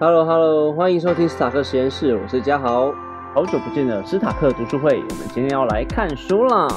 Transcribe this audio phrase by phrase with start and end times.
[0.00, 2.94] Hello Hello，欢迎收听斯塔克实验室，我是嘉豪。
[3.34, 6.68] 好久不见的斯塔克读书会，我们今天要来看书啦。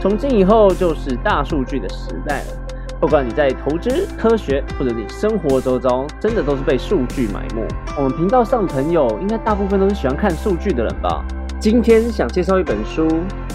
[0.00, 2.52] 从今以后就是大数据的时代了，
[3.00, 7.66] 不管你在投资、科学，或者你生活周遭，真的都是被数据埋没。
[7.96, 11.24] 我们频道上朋友，应该大部分都是喜欢看数据的人吧？
[11.58, 13.08] 今天想介绍一本书，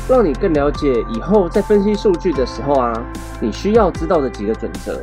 [0.10, 2.92] 让你更了解以后在分析数据的时候啊，
[3.40, 5.00] 你需要知道的几个准则。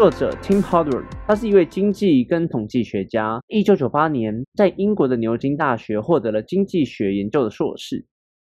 [0.00, 3.38] 作者 Tim Howard，他是一位经济跟统计学家。
[3.48, 8.06] 一九九八年，在英国的牛津大学获得了经济学研究的硕士。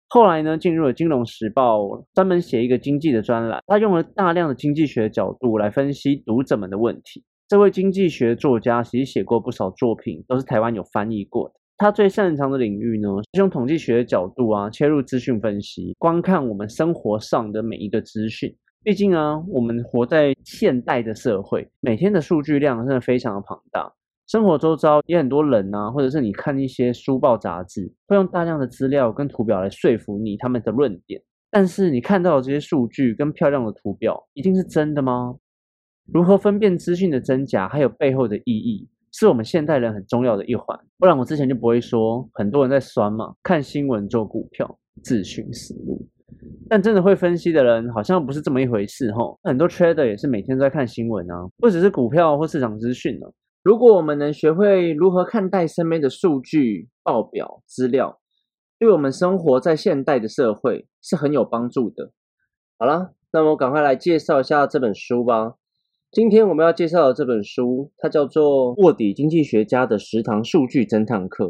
[0.09, 1.81] 后来呢，进入了《金融时报》，
[2.15, 3.61] 专门写一个经济的专栏。
[3.67, 7.23] 他用了大量的经济学角度来分析读者们的问题。
[7.47, 11.55] 这位经济学作家其实写过不少作品，都是台湾有翻译过的。
[11.77, 18.57] 他最擅长的领域呢，是用统计学的角度啊，切入资讯分析，观看我们生活上的每一个资讯。
[18.85, 23.93] 毕竟啊，我们活在现代的社会，每天的数据量真的非常的庞大。
[24.27, 31.23] 生活周遭也很多人啊，或者是你看一些书报杂志，会用大量的资料跟图表来说服你他们的论点。
[31.49, 35.37] 但是你看到的这些数据跟漂亮的图表，一定是真的吗？
[36.13, 40.77] 如何分辨资讯的真假，还有背后的意义，是我们现代人很重要的一环。
[40.99, 46.05] 不然我之前就不会说，很多人在酸嘛，看新闻做股票，自寻死路。
[46.73, 53.27] 但真的会分析的人好像不是这么一回事哈，很多 trader 也是每天都在看新闻啊，不只是股票或市场资讯呢。
[53.63, 58.19] 如果我们能学会如何看待身边的数据报表资料，
[58.79, 62.11] 对我们生活在现代的社会是很有帮助的。
[62.79, 65.57] 好了，那么赶快来介绍一下这本书吧。
[66.11, 71.49] 今天我们要介绍的这本书，它叫做《卧底经济学家的食堂数据侦探课》。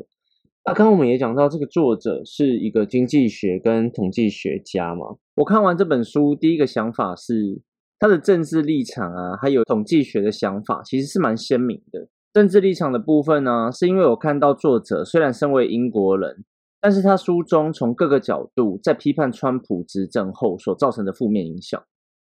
[0.64, 5.16] 那刚刚我们也讲到，这个作者是一个经济学跟统计学家嘛。
[5.34, 7.60] 我看完这本书，第一个想法是
[7.98, 12.08] 他的政治立场啊，还有统计学的想法，其实是蛮鲜明的。
[12.32, 16.44] 政治立场的部分呢，是因为我看到作者虽然身为英国人，
[16.80, 21.82] 但是他书中从各个角度在批判川普执政后所造成的负面影响。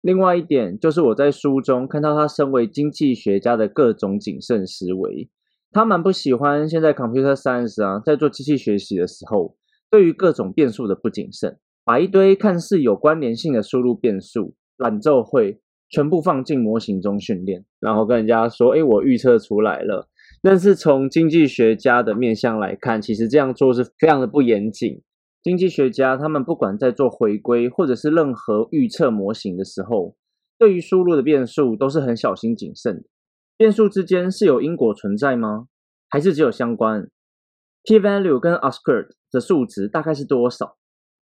[0.02, 5.28] 另外一点就是我在书中看到他身为经济学家的各种谨慎思维。
[5.72, 9.56] 他蛮不喜欢现在 computer science 啊，在做机器学习的时候，
[9.90, 20.08] 对于各种变数的不谨慎，把一堆看似有关联性的输入变数懒奏会全部放进模型中训练，然后跟人家说：“哎，我预测出来了。”
[20.42, 25.02] 但是从经济学家的面向来看，其实这样做是非常的不严谨。
[25.42, 30.16] 经济学家他们不管在做回归或者是任何预测模型的时候，
[30.58, 33.04] 对于输入的变数都是很小心谨慎的。
[33.60, 35.68] 变数之间是有因果存在吗？
[36.08, 37.10] 还是只有相关
[37.84, 40.78] ？p-value 跟 oscar 的数值大概是多少？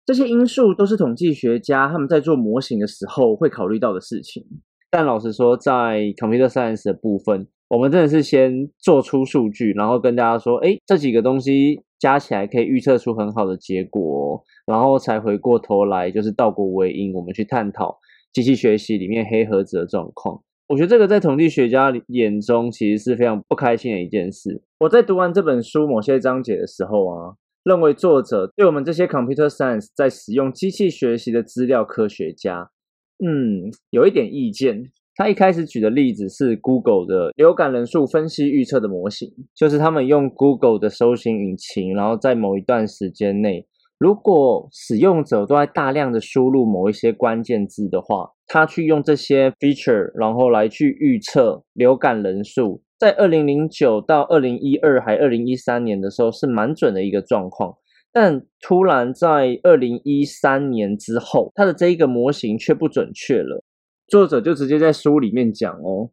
[0.06, 4.46] 这些因素都是统计学家他们在做模型的时候会考虑到的事情。
[4.90, 18.00] 但老实说，在 computer science 的部分，我们真的是先做出数据，然后跟大家说：“哎，这几个东西加起来可以预测出很好的结果。”然后才回过头来就是倒果为因，我们去探讨
[18.31, 20.42] 机器学习里面黑盒子的状况。
[20.72, 24.62] 我觉得这个在统计学家眼中其实是非常不开心的一件事。
[24.80, 32.72] 我在读完这本书某些章节的时候啊，认为作者对我们这些 computer science 在使用机器学习的资料科学家，
[33.20, 34.90] 嗯，有一点意见。
[35.18, 43.68] 他一开始举的例子是 Google 的流感人数分析预测的模型，就是他们用 Google 的搜寻引擎，然后在某一段时间内。
[44.01, 57.75] 如果使用者都在大量的输入某一些关键字的话，他去用这些 feature，然后来去预测流感人数，在二零零九到二零一二还二零一三年的时候是蛮准的一个状况，
[58.12, 63.63] 但突然在二零一三年之后，它的这一个模型却不准确了。
[64.07, 66.09] 作者就直接在书里面讲哦，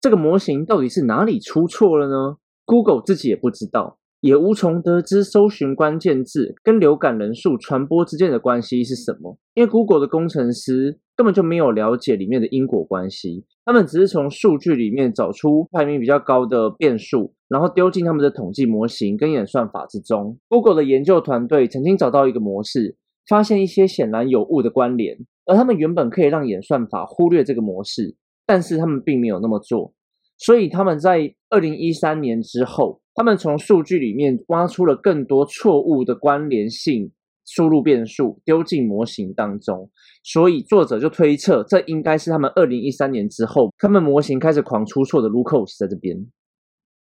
[0.00, 3.98] 这个模型到底是哪里出错了呢？Google 自己也不知道。
[4.22, 20.38] 也无从得知搜寻关键字跟流感人数传播之间的关系是什么，因为 Google 的工程师根本就没有了解里面的因果关系，他们只是从数据里面找出排名比较高的变数，然后丢进他们的统计模型跟演算法之中。
[20.48, 22.96] Google 的研究团队曾经找到一个模式，
[23.28, 28.14] 发现一些显然有误的关联，而他们原本可以让演算法忽略这个模式，
[28.46, 29.92] 但是他们并没有那么做，
[30.38, 33.01] 所以他们在二零一三年之后。
[33.14, 37.10] 他们从数据里面挖出了更多错误的关联性
[37.44, 39.90] 输入变数，丢进模型当中，
[40.22, 46.26] 所以作者就推测，这应该是他们二零一三年之后，他们模型开始狂出错的 loops 在这边。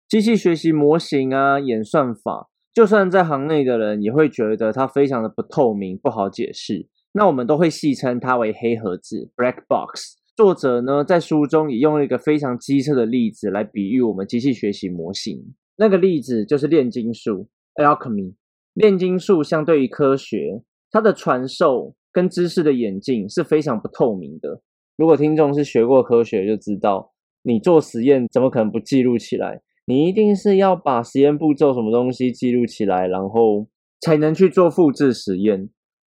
[0.07, 6.87] 机器学习模型啊，演算法，就算在行内的人也会觉得它非常的不透明，不好解释。
[7.13, 10.17] 那我们都会戏称它为黑盒子 （black box）。
[10.35, 15.53] 作者呢在书中也用了一个非常机车的例子来比喻我们机器学习模型。
[15.81, 18.35] 那个例子就是炼金术 （alchemy）。
[18.75, 20.61] 炼金术相对于科学，
[20.91, 24.61] 它的传授跟知识的演进是非常不透明的。
[24.95, 29.63] 如果听众是学过科学，就知道你做实验怎么可能不记录起来？
[29.87, 33.67] 你一定是要把实验步骤什么东西记录起来，然后
[34.01, 35.67] 才能去做复制实验。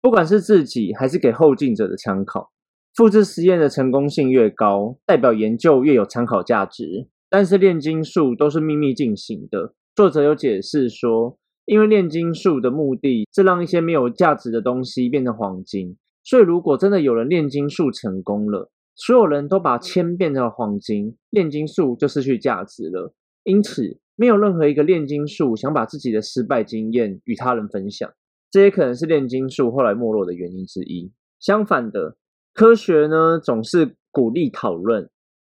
[0.02, 2.50] 不管是自己还是给后进者的参考，
[2.96, 7.08] 复制实验的成功性越高，代表研究越有参考价值。
[7.31, 9.74] 但是炼金术都是秘密进行的。
[9.95, 15.95] 作者有解释说，因为炼金术的目的是让一些没有价值的东西变成黄金，
[16.25, 23.13] 所以如果真的有人炼金术成功了，所有人都把铅变成了黄金，炼金术就失去价值了。
[23.45, 28.12] 因此，没有任何一个炼金术想把自己的失败经验与他人分享。
[28.51, 31.10] 这也可能是炼金术后来没落的原因之一。
[31.39, 32.18] 相反的，
[32.54, 35.10] 科学呢总是鼓励讨论，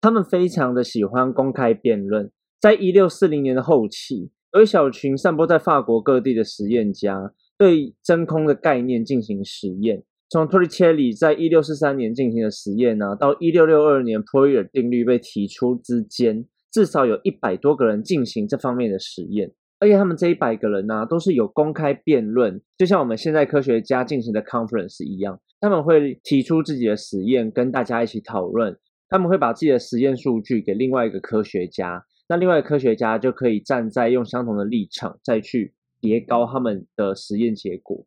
[0.02, 2.28] 他们非常的喜欢公开辩论。
[2.60, 10.02] 在一六四零年的后期，有一小群散播在法国各地的实验家对真空的概念进行实验。
[10.28, 19.52] 从托里切里在一六四三年进行的实验呢，到一六六二年普伊尔定律被提出之间，至少有一百多个人进行这方面的实验。
[19.78, 28.76] 而且他们这一百个人呢，都是有公开辩论，就像我们现在科学家进行的 conference 一样，他们会提出自己的实验，跟大家一起讨论。
[29.12, 38.06] 他们会把自己的实验数据给另外一个科学家，那另外一个科学家就可以站在用相同的立场，再去叠高他们的实验结果。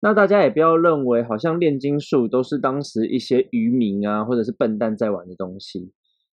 [0.00, 5.94] 那大家也不要认为，好像炼金术都是当时一些渔民啊，或者是笨蛋在玩的东西。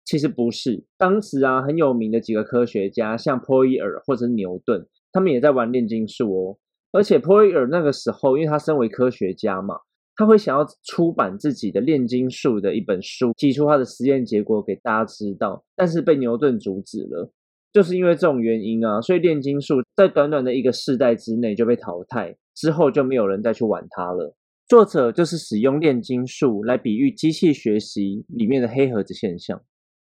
[0.06, 6.58] 其实不是，当时啊很有名的几个科学家，像波伊尔或者是牛顿，他们也在玩炼金术哦。
[6.92, 9.80] 而且波伊尔那个时候，因为他身为科学家嘛，
[10.16, 17.32] 他会想要出版自己的炼金术的一本书，提出他的实验结果给大家知道，但是被牛顿阻止了。
[17.72, 24.36] 就是因为这种原因啊，所以炼金术在短短的一个世代之内就被淘汰，之后就没有人再去玩它了。
[24.68, 29.60] 作者就是使用炼金术来比喻机器学习里面的黑盒子现象。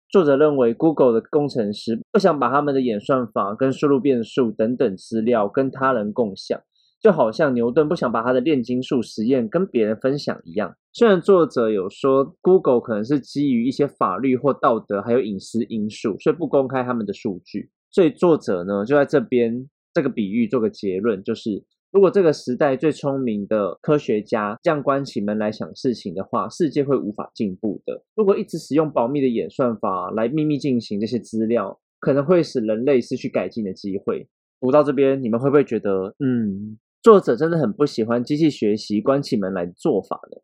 [0.09, 6.62] 作者认为，Google 的工程师不想把他们的演算法跟输入变数等等资料跟他人共享，
[6.99, 10.75] 就好像牛顿不想把他的炼金术实验跟别人分享一样。
[10.94, 17.69] 虽然作者有说 Google 可能是基于一些法律或道德还有隐私因素，所以不公开他们的数据。
[17.91, 21.63] 所以作者呢就在这边这个比喻做个结论，就是。
[21.89, 28.03] 如果这个时代最聪明的科学家这样关起门来想事情的话，世界会无法进步的。
[28.13, 34.27] 如果一直使用保密的演算法来秘密进行这些资料，可能会使人类失去改进的机会。
[34.59, 40.41] 读到这边，你们会不会觉得，嗯，作者真的很不喜欢机器学习关起门来做法的？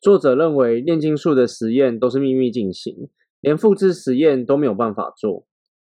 [0.00, 3.08] 作者认为炼金术的实验都是秘密进行，
[3.40, 5.46] 连复制实验都没有办法做。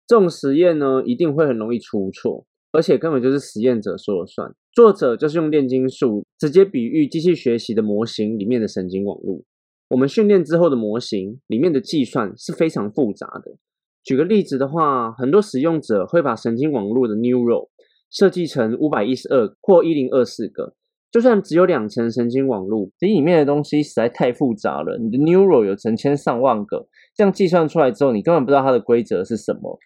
[0.07, 2.45] 这种实验呢，一定会很容易出错。
[2.72, 9.44] 而且根本就是实验者说了算，作者就是用炼金术直接比喻机器学习的模型里面的神经网络。
[9.89, 13.56] 我们训练之后的模型里面的计算是非常复杂的。
[14.04, 17.69] 举个例子的话，很多使用者会把神经网络的 neural
[18.16, 20.74] 设计成五百一十二或一零二四个，
[21.12, 24.98] 就算只有两层神经网络，这里面的东西实在太复杂了。
[24.98, 29.78] 你的 neural 有成千上万个，这样计算出来之后，你根本不知道它的规则是什么。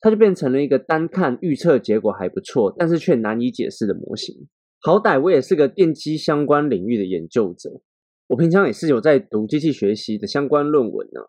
[0.00, 4.46] 它就变成了一个单看预测结果还不错，但是却难以解释的模型。
[4.80, 7.80] 好歹我也是个电机相关领域的研究者，
[8.28, 11.20] 我平常也是有在读机器学习的相关论文呢。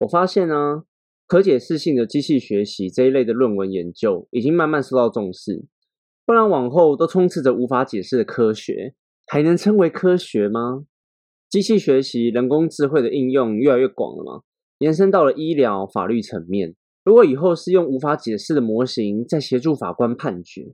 [0.00, 0.82] 我发现呢，
[1.28, 5.64] 可解释性的机器学习这一类的论文研究已经慢慢受到重视，
[6.24, 8.94] 不然往后都充斥着无法解释的科学，
[9.26, 10.84] 还能称为科学吗？
[11.50, 14.42] 机器学习、人工智慧的应用越来越广了吗？
[14.78, 16.74] 延伸到了医疗、法律层面。
[17.04, 20.72] 如果以后是用无法解释的模型在协助法官判决，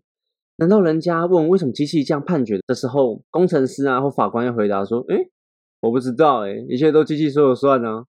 [0.57, 5.17] 难道人家问为什么机器这样判决的时候，工程师啊或法官要回答说：“哎，
[5.81, 8.05] 我不知道，哎，一切都机器说了算呢？”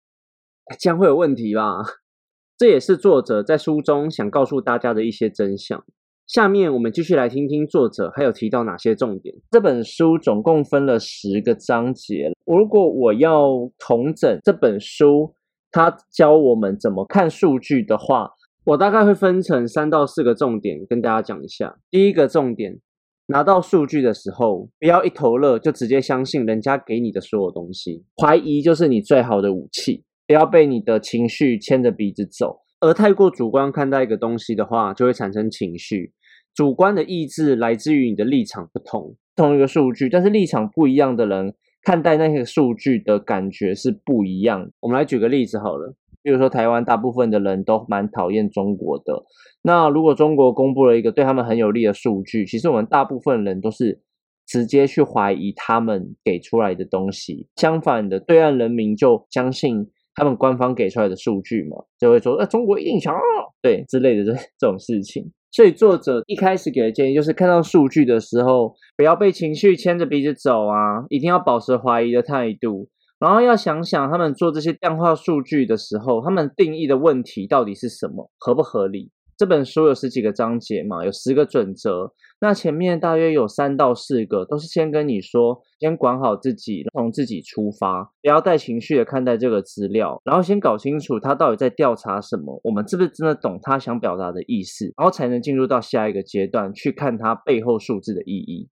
[0.80, 1.78] 这样会有问题吧？
[2.58, 5.86] 这也是作者在书中想告诉大家的一些真相。
[6.30, 9.34] 下面我们继续来听听作者还有提到哪些重点。
[9.50, 15.34] 这本书总共分了十个章节，如果我要统整这本书。
[15.72, 18.32] 他教我们怎么看数据的话，
[18.64, 21.78] 我大概会分成三到四个重点跟大家讲一下。
[21.92, 22.80] 第一个重点，
[23.28, 30.04] 拿到数据的时候，不要一头热就直接相信人家给你的所有东西，怀疑就是你最好的武器。
[30.26, 36.14] 不要被你的情绪牵着鼻子走，而太过主观看待一个东西的话，就会产生情绪。
[36.60, 44.70] 主观的意志来自于你的立场不同，同一个数据，但是立场不一样的人看待那些数据的感觉是不一样。
[44.82, 49.24] 我们来举个例子好了，比如说台湾大部分的人都蛮讨厌中国的，
[49.62, 54.02] 那如果中国公布了一个对他们很有利的数据，其实我们大部分人都是
[54.46, 57.48] 直接去怀疑他们给出来的东西。
[57.56, 63.16] 相反的，对岸人民就相信他们官方给出来的数据嘛，就会说，呃，中国一定强，
[63.62, 65.32] 对之类的这 这种事情。
[65.52, 72.88] 所以作者一开始给的建议就是，看到数据的时候，不要被情绪牵着鼻子走啊，一定要保持怀疑的态度，
[73.20, 79.12] 然后要想想他们做这些量化数据的时候，他们定义的问题到底是什么，合不合理。
[79.40, 82.12] 这本书有十几个章节嘛，有十个准则。
[82.42, 98.68] 那前面大约有三到四个，都是先跟你说，先管好自己，从自己出发，不要带情绪的看待这个资料，然后先搞清楚他到底在调查什么，我们是不是真的懂他想表达的意思，然后才能进入到下一个阶段，去看他背后数字的意义。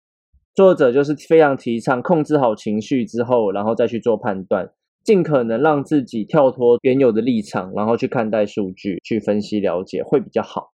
[0.54, 4.70] 作者就是非常提倡控制好情绪之后，然后再去做判断。
[5.08, 10.74] 尽可能让自己跳脱原有的立场，然后去看待数据，去分析了解会比较好。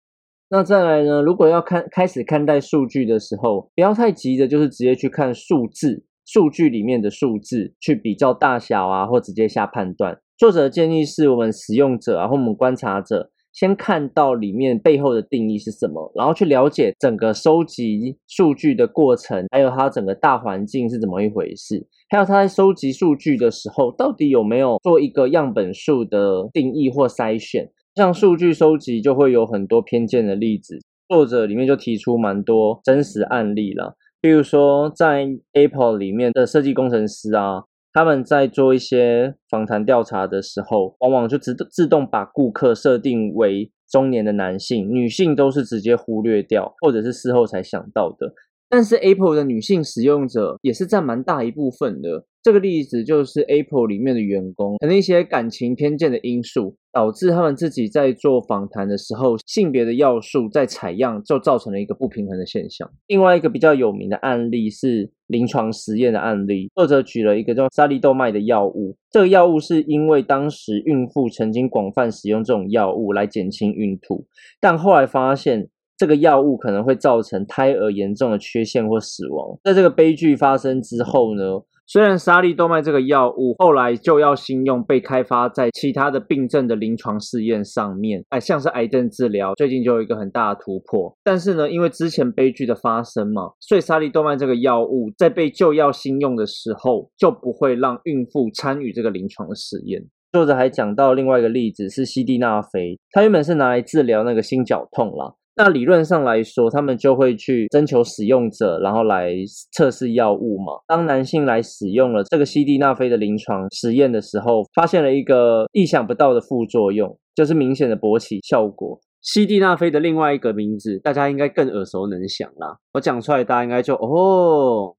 [0.49, 1.21] 那再来呢？
[1.21, 10.21] 如果要看开始看待数据的时候，不要太急着，就是直接去看数字，数据里面的数字去比较大小啊，或直接下判断。
[10.39, 13.33] 作者的建议是我们使用者啊，或我们观察者。
[13.53, 27.71] 先看到里面背后的定义是什么，然后去了解整个收集数据的过程，还有它整个大环境是怎么一回事，还有他在收集数据的时候，到底有没有做一个样本数的定义或筛选？
[27.95, 37.63] 像数据收集就会有很多偏见的例子，作者里面就提出蛮多真实案例了，比如说在 Apple 里面的设计工程师啊。
[37.93, 48.33] 他们在做一些访谈调查的时候，往往就自自动把顾客设定为中年的男性，女性都是直接忽略掉，或者是事后才想到的。
[48.71, 52.25] 但是 Apple 的女性使用者也是占蛮大一部分的。
[52.43, 62.91] 这个例子就是 Apple 里面的员工，可能一些感情偏见的因素，导致他们自己在做访谈的时候，性别的要素在采样就造成了一个不平衡的现象。
[63.09, 74.27] 另外一个比较有名的案例是临床实验的案例，作者举了一个叫沙利豆麦的药物，这个药物是因为当时孕妇曾经广泛使用这种药物来减轻孕吐，
[74.59, 75.69] 但后来发现
[76.01, 79.59] 这个药物可能会造成胎儿严重的缺陷或死亡。
[79.63, 81.43] 在这个悲剧发生之后呢？
[81.87, 91.15] 虽然沙利多麦这个药物后来就要新用，被开发在其他的病症的临床试验上面，哎，像是癌症治疗，最近就有一个很大的突破。
[91.23, 100.03] 但是呢，因为之前悲剧的发生嘛，所以沙利多麦这个药物在被就要新用的时候，就不会让孕妇参与这个临床的实验。
[100.33, 105.35] 作者还讲到另外一个例子是西地那非，它原本是拿来治疗那个心绞痛啦。
[105.63, 109.35] 那理论上来说，他们就会去征求使用者，然后来
[109.73, 110.73] 测试药物嘛。
[110.87, 118.99] 当男性来使用了这个西地那非的临床实验的时候，发现了一个意想不到的副作用，就是明显的勃起效果。
[119.21, 122.79] 西地那非的另外一个名字，大家应该更耳熟能详啦。
[122.95, 124.97] 我讲出来，大家应该就哦，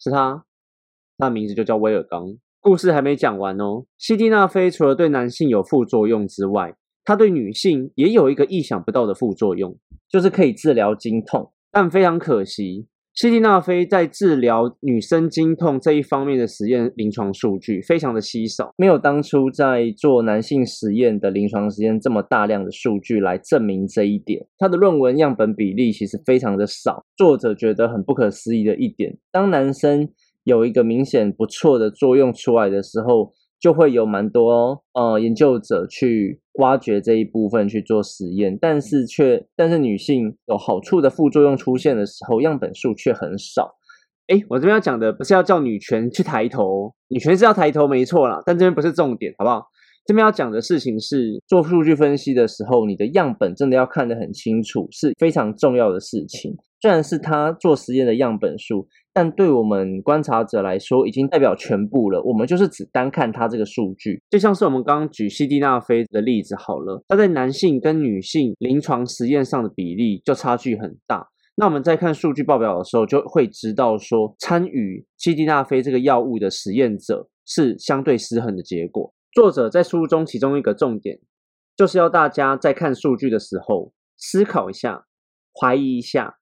[0.00, 0.42] 是他，
[1.18, 2.22] 他名字就叫威尔刚。
[2.62, 6.74] 故事还没讲完哦，西地那非除了对男性有副作用之外，
[7.08, 9.74] 它对女性也有一个意想不到的副作用。
[10.10, 24.46] 就是可以治疗经痛，但非常可惜，西地那非在治疗女生经痛这一方面的实验临床数据非常的稀少，没有当初在做男性实验的临床实验这么大量的数据来证明这一点。
[24.56, 30.08] 他的论文样本比例其实非常的少，作者觉得很不可思议的一点，当男生
[30.44, 33.32] 有一个明显不错的作用出来的时候。
[33.60, 43.74] 就会有蛮多呃研究者去挖掘这一部分去做实验，但是却但是女性有好处的副作用出现的时候，样本数却很少。
[44.28, 49.62] 哎，我这边要讲的不是要叫女权去抬头，女权是要抬头没错啦，但这边不是重点，好不好？
[50.04, 56.56] 这边要讲的事情是做数据分析的时候，你的样本真的要看得很清楚，是非常重要的事情。
[56.80, 58.88] 虽然是他做实验的样本数。
[59.10, 62.22] 但对我们观察者来说，已经代表全部了。
[62.22, 71.26] 我们就是只单看他这个数据，就像是我们刚刚举西地那非的例子好了，他在男性跟女性临床实验上的比例就差距很大。
[71.56, 79.12] 那我们在看数据报表的时候，就会知道说，参与西地那非这个药物的实验者是相对失衡的结果。
[79.32, 81.18] 作者在书中其中一个重点，
[81.76, 85.06] 就是要大家在看数据的时候思考一下，
[85.60, 86.36] 怀疑一下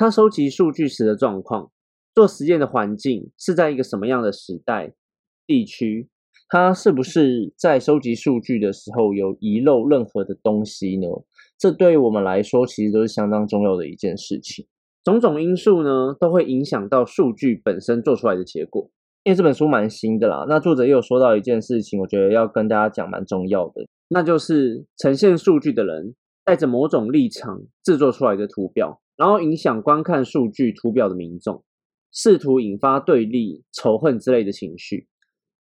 [0.00, 1.70] 他收集数据时的状况。
[2.14, 4.94] 做实验的环境是在一个什么样的时代、
[5.46, 6.08] 地区？
[6.48, 11.06] 它是不是在收集数据的时候有遗漏任何的东西呢？
[11.58, 14.66] 这对我们来说，其实都是相当重要的一件事情。
[15.04, 18.90] 种种因素呢，都会影响到数据本身做出来的结果。
[19.24, 20.46] 因为这本书蛮新的啦。
[20.48, 31.62] 那作者也有说到一件事情，我觉得要跟大家讲蛮重要的，那就是呈现数据的人带着某种立场制作出来的图表，然后影响观看数据图表的民众，
[32.10, 35.08] 试图引发对立、仇恨之类的情绪。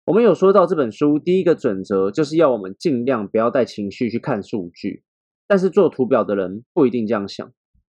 [0.06, 5.01] 我们有说到这本书第一个准则就是要我们尽量不要带情绪去看数据，
[5.48, 7.50] 但是做图表的人不一定这样想。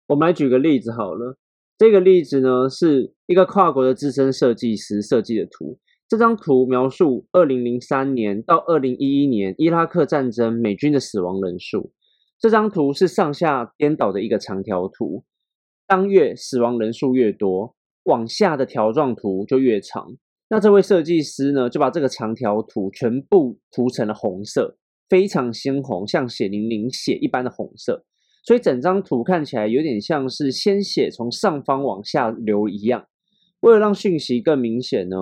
[0.08, 1.38] 我们来举个例子好了，
[1.78, 5.80] 这个例子呢是一个跨国的资深设计师设计的图。
[6.10, 11.94] 这张图描述二零零三年到二零一一年伊拉克战争美军的死亡人数。
[12.38, 15.24] 这张图是上下颠倒的一个长条图，
[15.88, 20.18] 当月死亡人数越多，往下的条状图就越长。
[20.50, 24.78] 那这位设计师呢，就把这个长条图全部涂成了红色，
[25.08, 28.06] 非常鲜红，像血淋淋血一般的红色。
[28.44, 33.08] 所以整张图看起来有点像是鲜血从上方往下流一样。
[33.60, 35.18] 为了让讯息更明显呢，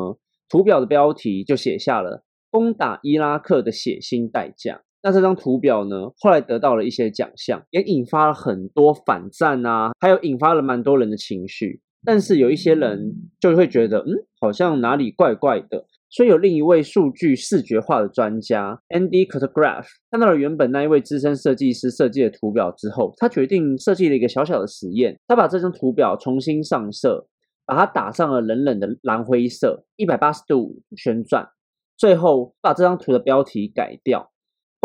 [0.48, 4.84] 图表的标题就写下了“攻打伊拉克的血腥代价”。
[5.06, 11.80] 那这张图表呢，后来得到了一些奖项，也引发了很多反战啊，还有引发了蛮多人的情绪。
[12.04, 15.86] 但是有一些人就会觉得，嗯，好像哪里怪怪的。
[16.10, 25.20] 所以有另一位数据视觉化的专家 Andy c o t o g r a p h 看到了原本那一位资深设计师设计的图表之后，他决定设计了一个小小的实验。
[25.28, 27.28] 他把这张图表重新上色，
[27.64, 31.48] 把它打上了冷冷的蓝灰色，一百八十度旋转，
[31.96, 34.32] 最后把这张图的标题改掉：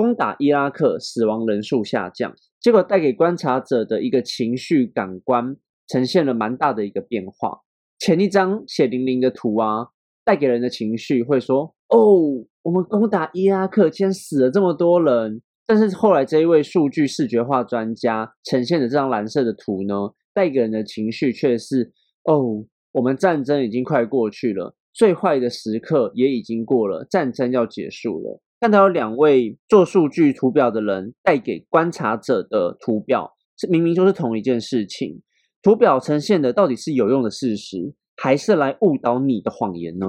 [0.00, 2.34] 攻打伊拉克，死亡人数下降。
[2.58, 5.56] 结果带给观察者的一个情绪感官。
[5.92, 7.62] 呈现了蛮大的一个变化。
[7.98, 9.88] 前一张血淋淋的图啊，
[10.24, 21.92] 带给人的情绪会说：“哦，我们攻打伊拉克，竟然死了这么多人。”但是后来这一位数据视觉化专家呈现的这张蓝色的图呢，带给人的情绪却是
[22.22, 35.22] ：“哦，我们战争已经快过去了，最坏的时刻也已经过了，战争要结束了。”看到有两位做数据图表的人带给观察者的图表，是明明就是同一件事情。
[35.62, 40.06] 图表呈现的到底是有用的事实，还是来误导你的谎言呢？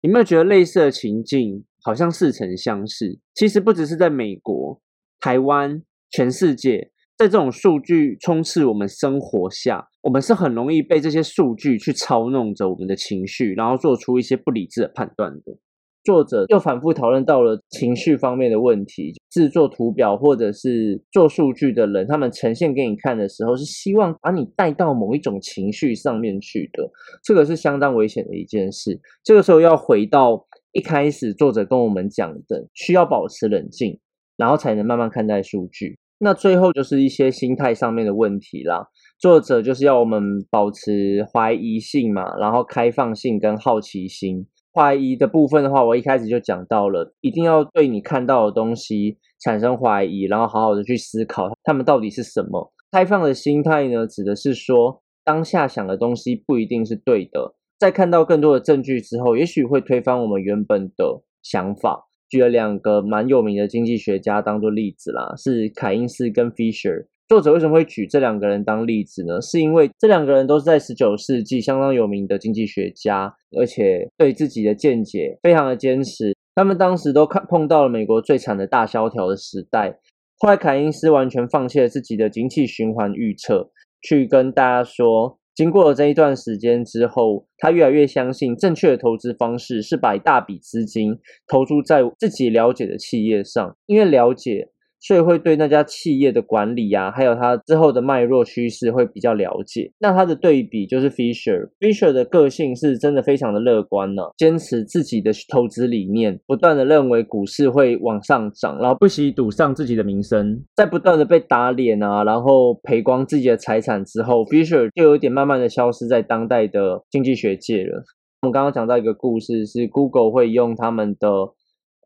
[0.00, 3.18] 有没有觉得类似的情境好像似曾相识？
[3.34, 4.80] 其实不只是在美国、
[5.20, 15.58] 台湾，全世界，在这种数据充斥我们生活下，我们是很容易被这些数据去操弄着我们的情绪，然后做出一些不理智的判断的。
[16.02, 19.12] 作者又反复讨论到了情绪方面的问题。
[19.30, 26.90] 制作图表或者是做数据的人，他们呈现给你看的时候，是希望把你带到某一种情绪上面去的。
[27.22, 29.00] 这个是相当危险的一件事。
[29.22, 34.00] 这个时候要回到一开始作者跟我们讲的，需要保持冷静，
[34.36, 35.98] 然后才能慢慢看待数据。
[36.22, 38.88] 那最后就是一些心态上面的问题啦。
[39.18, 44.46] 作者就是要我们保持怀疑性嘛，然后开放性跟好奇心。
[44.72, 52.72] 怀疑的部分的话，我一开始就讲到了，一定要对你看到的东西产生怀疑，然后好好的去思考他们到底是什么。
[52.92, 62.08] 开放的心态呢，指的是说当下想的东西不一定是对的，在看到更多的证据之后，也许会推翻我们原本的想法。
[62.28, 67.06] 举了两个蛮有名的经济学家当做例子啦，是凯因斯跟 Fisher。
[67.30, 69.40] 作者为什么会举这两个人当例子呢？
[69.40, 76.34] 是因为这两个人都是在十九世纪相当有名的经济学家，而且对自己的见解非常的坚持。
[76.56, 80.00] 他们当时都看碰到了美国最惨的大萧条的时代。
[80.38, 83.70] 后来凯因斯完全放弃了自己的经济循环预测，
[84.02, 91.16] 去跟大家说，经过了这一段时间之后，他越来越相信正确的投资方式是把一大笔资金
[91.46, 94.70] 投注在自己了解的企业上，因为了解。
[95.00, 99.90] 所以会对那家企业的管理呀，还有它之后的脉络趋势会比较了解。
[99.98, 118.04] 那它的对比就是 Fisher，Fisher 的个性是真的非常的乐观呢，坚持自己的投资理念，不断的认为股市会往上涨，然后不惜赌上自己的名声，在不断的被打脸啊，然后赔光自己的财产之后，Fisher 就有点慢慢的消失在当代的经济学界了。
[118.42, 121.54] 我们刚刚讲到一个故事，是 Google 会用他们的。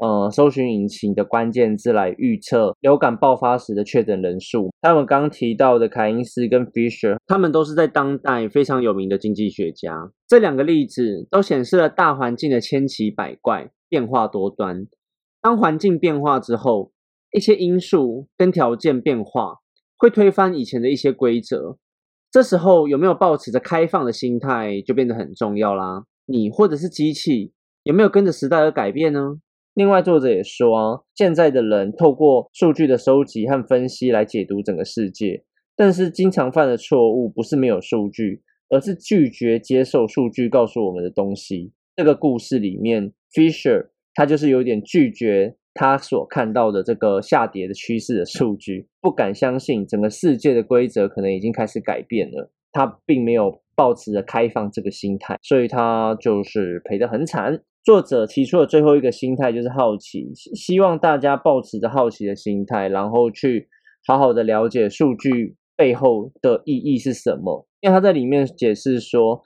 [0.01, 4.71] 呃，搜寻引擎的关键字来预测流感爆发时的确诊人数。
[4.81, 10.11] 他们刚提到的凯因斯跟 Fisher，他们都是在当代非常有名的经济学家。
[10.27, 14.87] 这两个例子都显示了大环境的千奇百怪、变化多端。
[15.41, 16.91] 当环境变化之后，
[17.33, 19.59] 一些因素跟条件变化，
[19.97, 21.79] 会推翻以前的一些规则。
[22.33, 26.03] 这时候有没有保持着开放的心态，就变得很重要啦。
[26.27, 27.53] 你或者是机器，
[27.85, 29.37] 有没有跟着时代而改变呢？
[29.75, 35.43] 另外，作者也说，现在的人透过数据的收集和分析来解读整个世界，
[35.75, 41.73] 但是经常犯的错误不是没有数据，而是拒绝接受数据告诉我们的东西。
[41.97, 52.53] 这个故事里面，Fisher 他就是有点拒绝他所看到的这个下跌的趋势的数据，不敢相信整个世界的规则可能已经开始改变了。
[52.71, 57.63] 他并没有抱持着开放这个心态，所以他就是赔得很惨。
[57.85, 63.69] 作者提出的最后一个心态就是好奇，希望大家抱持着好奇的心态，然后去
[64.07, 67.67] 好好的了解数据背后的意义是什么。
[67.81, 69.43] 因为他在里面解释说，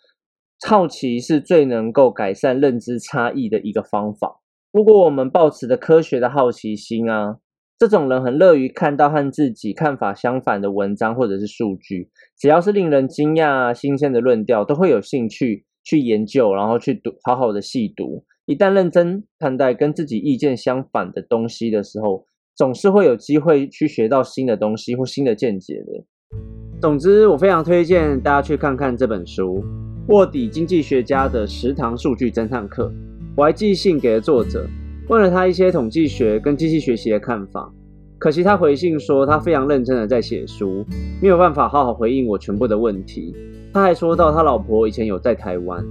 [0.67, 4.41] 好奇是最能够改善认知差异的一个方法。
[4.73, 7.39] 如果我们抱持着科学的好奇心啊。
[7.79, 18.25] 这种人很乐于看到和自己看法相反的文章或者是数据，只要是令人惊讶、新鲜的论调，都会有兴趣去研究，然后去读，好好的细读。
[18.47, 22.25] 一旦认真看待跟自己意见相反的东西的时候，
[22.57, 26.39] 总是会有机会去学到新的东西或新的见解的。
[26.81, 29.63] 总之，我非常推荐大家去看看这本书
[30.13, 32.89] 《卧底经济学家的十堂数据侦探课》，
[33.37, 34.67] 我还寄信给了作者。
[35.09, 37.73] 问了他一些统计学跟机器学习的看法，
[38.19, 40.85] 可惜他回信说他非常认真的在写书，
[41.23, 43.35] 没有办法好好回应我全部的问题。
[43.73, 45.83] 他还说到他老婆以前有在台湾，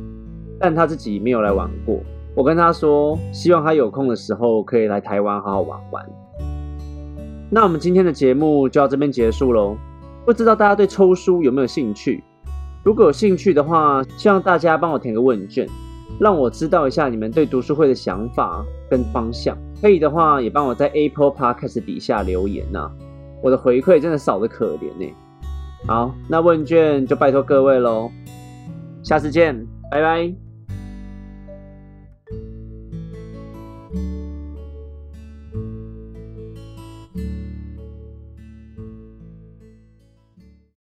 [0.59, 1.99] 但他自己没有来玩过。
[2.35, 6.05] 我跟他说，希望他有空的时候可以来台湾好好玩玩。
[7.49, 9.75] 那我们今天的节目就到这边结束喽。
[10.27, 12.23] 不知道大家对抽书有没有兴趣？
[12.83, 15.67] 如果有兴趣的话，希望大家帮我填个问卷。
[16.19, 22.89] 让我知道一下你们对读书会的想法跟方向，可以的话也帮我在 Apple Podcast 底下留言呐，
[23.43, 25.13] 我的回馈真的少的可怜呢。
[25.85, 28.09] 好，那问卷就拜托各位喽，
[29.03, 30.46] 下次见，拜拜。